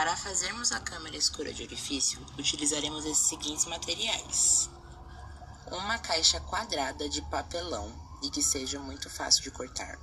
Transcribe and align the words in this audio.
Para 0.00 0.16
fazermos 0.16 0.72
a 0.72 0.80
câmera 0.80 1.14
escura 1.14 1.52
de 1.52 1.62
orifício, 1.62 2.24
utilizaremos 2.38 3.04
esses 3.04 3.26
seguintes 3.26 3.66
materiais: 3.66 4.70
uma 5.70 5.98
caixa 5.98 6.40
quadrada 6.40 7.06
de 7.06 7.20
papelão 7.20 7.92
e 8.22 8.30
que 8.30 8.42
seja 8.42 8.78
muito 8.78 9.10
fácil 9.10 9.42
de 9.42 9.50
cortar, 9.50 9.98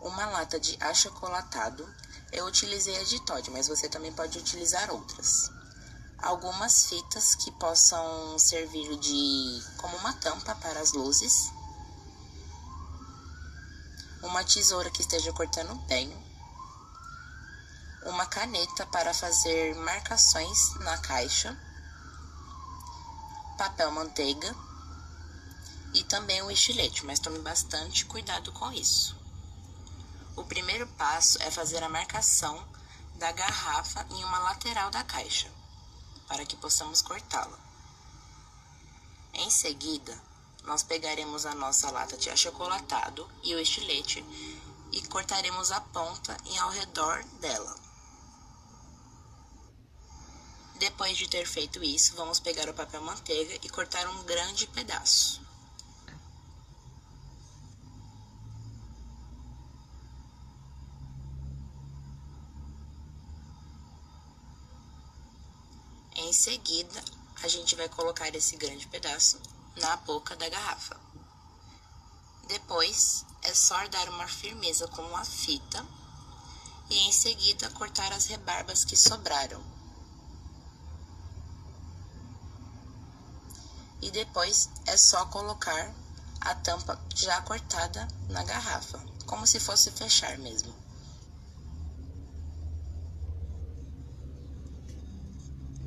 uma 0.00 0.24
lata 0.24 0.58
de 0.58 0.82
achocolatado. 0.82 1.86
Eu 2.32 2.46
utilizei 2.46 2.98
a 2.98 3.04
de 3.04 3.20
Todd, 3.26 3.50
mas 3.50 3.68
você 3.68 3.90
também 3.90 4.10
pode 4.10 4.38
utilizar 4.38 4.90
outras. 4.90 5.50
Algumas 6.16 6.86
fitas 6.86 7.34
que 7.34 7.52
possam 7.52 8.38
servir 8.38 8.96
de 8.96 9.62
como 9.76 9.98
uma 9.98 10.14
tampa 10.14 10.54
para 10.54 10.80
as 10.80 10.94
luzes. 10.94 11.52
Uma 14.22 14.42
tesoura 14.42 14.88
que 14.88 15.02
esteja 15.02 15.30
cortando 15.34 15.74
bem 15.86 16.33
uma 18.04 18.26
caneta 18.26 18.86
para 18.86 19.14
fazer 19.14 19.74
marcações 19.76 20.74
na 20.80 20.98
caixa, 20.98 21.58
papel 23.56 23.90
manteiga 23.90 24.54
e 25.94 26.02
também 26.04 26.42
o 26.42 26.50
estilete, 26.50 27.04
mas 27.06 27.18
tome 27.18 27.38
bastante 27.38 28.04
cuidado 28.04 28.52
com 28.52 28.70
isso. 28.72 29.16
O 30.36 30.44
primeiro 30.44 30.86
passo 30.98 31.40
é 31.42 31.50
fazer 31.50 31.82
a 31.82 31.88
marcação 31.88 32.66
da 33.14 33.32
garrafa 33.32 34.04
em 34.10 34.24
uma 34.24 34.38
lateral 34.40 34.90
da 34.90 35.02
caixa, 35.04 35.50
para 36.26 36.44
que 36.44 36.56
possamos 36.56 37.00
cortá-la. 37.00 37.58
Em 39.32 39.50
seguida, 39.50 40.20
nós 40.64 40.82
pegaremos 40.82 41.46
a 41.46 41.54
nossa 41.54 41.90
lata 41.90 42.16
de 42.16 42.28
achocolatado 42.28 43.30
e 43.42 43.54
o 43.54 43.60
estilete 43.60 44.24
e 44.92 45.02
cortaremos 45.08 45.70
a 45.70 45.80
ponta 45.80 46.36
em 46.44 46.58
ao 46.58 46.70
redor 46.70 47.22
dela. 47.40 47.83
Depois 50.84 51.16
de 51.16 51.26
ter 51.26 51.46
feito 51.46 51.82
isso, 51.82 52.14
vamos 52.14 52.38
pegar 52.38 52.68
o 52.68 52.74
papel 52.74 53.00
manteiga 53.00 53.58
e 53.62 53.70
cortar 53.70 54.06
um 54.06 54.22
grande 54.24 54.66
pedaço. 54.66 55.40
Em 66.14 66.30
seguida, 66.34 67.02
a 67.42 67.48
gente 67.48 67.74
vai 67.76 67.88
colocar 67.88 68.28
esse 68.34 68.54
grande 68.56 68.86
pedaço 68.86 69.40
na 69.76 69.96
boca 69.96 70.36
da 70.36 70.50
garrafa. 70.50 71.00
Depois, 72.46 73.24
é 73.40 73.54
só 73.54 73.88
dar 73.88 74.10
uma 74.10 74.28
firmeza 74.28 74.86
com 74.88 75.16
a 75.16 75.24
fita 75.24 75.82
e 76.90 77.08
em 77.08 77.12
seguida 77.12 77.70
cortar 77.70 78.12
as 78.12 78.26
rebarbas 78.26 78.84
que 78.84 78.98
sobraram. 78.98 79.73
E 84.04 84.10
depois 84.10 84.68
é 84.86 84.98
só 84.98 85.24
colocar 85.26 85.90
a 86.38 86.54
tampa 86.56 87.00
já 87.14 87.40
cortada 87.40 88.06
na 88.28 88.44
garrafa, 88.44 89.02
como 89.24 89.46
se 89.46 89.58
fosse 89.58 89.90
fechar 89.90 90.36
mesmo. 90.36 90.74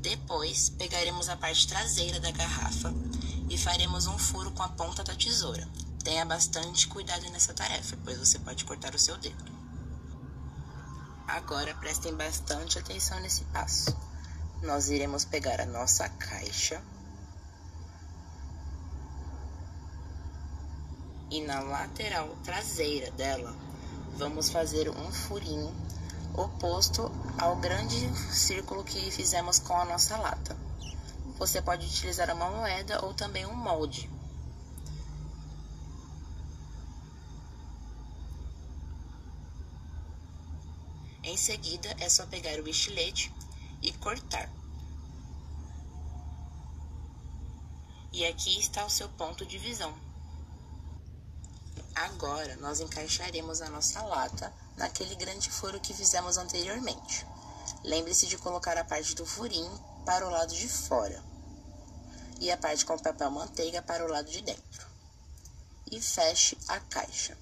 Depois, 0.00 0.68
pegaremos 0.70 1.28
a 1.28 1.36
parte 1.36 1.68
traseira 1.68 2.18
da 2.18 2.32
garrafa 2.32 2.92
e 3.48 3.56
faremos 3.56 4.08
um 4.08 4.18
furo 4.18 4.50
com 4.50 4.64
a 4.64 4.68
ponta 4.68 5.04
da 5.04 5.14
tesoura. 5.14 5.68
Tenha 6.02 6.24
bastante 6.24 6.88
cuidado 6.88 7.22
nessa 7.30 7.54
tarefa, 7.54 7.96
pois 8.04 8.18
você 8.18 8.40
pode 8.40 8.64
cortar 8.64 8.96
o 8.96 8.98
seu 8.98 9.16
dedo. 9.16 9.44
Agora, 11.28 11.72
prestem 11.76 12.16
bastante 12.16 12.80
atenção 12.80 13.20
nesse 13.20 13.44
passo. 13.44 13.96
Nós 14.60 14.88
iremos 14.88 15.24
pegar 15.24 15.60
a 15.60 15.66
nossa 15.66 16.08
caixa 16.08 16.82
e 21.30 21.40
na 21.42 21.60
lateral 21.60 22.28
traseira 22.44 23.10
dela 23.12 23.54
vamos 24.16 24.50
fazer 24.50 24.88
um 24.88 25.12
furinho 25.12 25.72
oposto 26.34 27.10
ao 27.38 27.56
grande 27.56 27.96
círculo 28.32 28.84
que 28.84 29.10
fizemos 29.10 29.58
com 29.58 29.74
a 29.74 29.84
nossa 29.84 30.16
lata. 30.16 30.56
Você 31.38 31.62
pode 31.62 31.86
utilizar 31.86 32.34
uma 32.34 32.50
moeda 32.50 33.04
ou 33.04 33.14
também 33.14 33.46
um 33.46 33.54
molde. 33.54 34.10
Em 41.22 41.36
seguida, 41.36 41.94
é 42.00 42.08
só 42.08 42.26
pegar 42.26 42.58
o 42.58 42.68
estilete 42.68 43.32
e 43.82 43.92
cortar. 43.92 44.50
E 48.12 48.24
aqui 48.24 48.58
está 48.58 48.84
o 48.84 48.90
seu 48.90 49.08
ponto 49.10 49.44
de 49.44 49.58
visão. 49.58 50.07
Agora, 51.98 52.54
nós 52.56 52.78
encaixaremos 52.78 53.60
a 53.60 53.68
nossa 53.70 54.00
lata 54.02 54.52
naquele 54.76 55.16
grande 55.16 55.50
furo 55.50 55.80
que 55.80 55.92
fizemos 55.92 56.36
anteriormente. 56.36 57.26
Lembre-se 57.82 58.28
de 58.28 58.38
colocar 58.38 58.78
a 58.78 58.84
parte 58.84 59.16
do 59.16 59.26
furinho 59.26 59.76
para 60.06 60.24
o 60.24 60.30
lado 60.30 60.54
de 60.54 60.68
fora 60.68 61.20
e 62.40 62.52
a 62.52 62.56
parte 62.56 62.86
com 62.86 62.96
papel 62.96 63.32
manteiga 63.32 63.82
para 63.82 64.04
o 64.04 64.08
lado 64.08 64.30
de 64.30 64.40
dentro. 64.40 64.86
E 65.90 66.00
feche 66.00 66.56
a 66.68 66.78
caixa. 66.78 67.36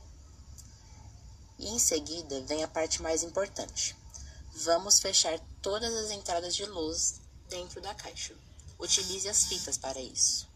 E 1.58 1.68
em 1.68 1.78
seguida 1.78 2.40
vem 2.42 2.64
a 2.64 2.68
parte 2.68 3.02
mais 3.02 3.22
importante. 3.22 3.94
Vamos 4.54 5.00
fechar 5.00 5.38
todas 5.60 5.92
as 5.92 6.10
entradas 6.10 6.56
de 6.56 6.64
luz 6.64 7.20
dentro 7.50 7.82
da 7.82 7.94
caixa. 7.94 8.34
Utilize 8.78 9.28
as 9.28 9.44
fitas 9.44 9.76
para 9.76 10.00
isso. 10.00 10.48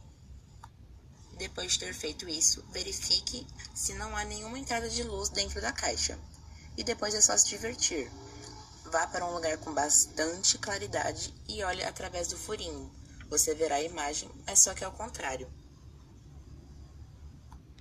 Depois 1.41 1.73
de 1.73 1.79
ter 1.79 1.95
feito 1.95 2.29
isso, 2.29 2.63
verifique 2.71 3.47
se 3.75 3.95
não 3.95 4.15
há 4.15 4.25
nenhuma 4.25 4.59
entrada 4.59 4.91
de 4.91 5.03
luz 5.03 5.31
dentro 5.31 5.59
da 5.59 5.73
caixa. 5.73 6.19
E 6.77 6.85
depois 6.85 7.15
é 7.15 7.21
só 7.23 7.35
se 7.35 7.49
divertir. 7.49 8.13
Vá 8.85 9.07
para 9.07 9.25
um 9.25 9.33
lugar 9.33 9.57
com 9.57 9.73
bastante 9.73 10.59
claridade 10.59 11.35
e 11.49 11.65
olhe 11.65 11.83
através 11.83 12.29
do 12.29 12.37
furinho. 12.37 12.93
Você 13.31 13.55
verá 13.55 13.77
a 13.77 13.83
imagem, 13.83 14.31
é 14.47 14.55
só 14.55 14.75
que 14.75 14.85
ao 14.85 14.93
contrário. 14.93 15.51